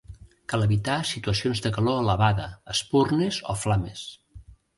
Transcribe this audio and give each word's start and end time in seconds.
Cal 0.51 0.63
evitar 0.67 0.95
situacions 1.09 1.61
de 1.65 1.71
calor 1.75 1.99
elevada, 2.05 2.49
espurnes 2.75 3.39
o 3.55 3.59
flames. 3.67 4.09